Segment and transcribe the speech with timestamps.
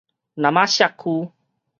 [0.33, 1.29] 那瑪夏區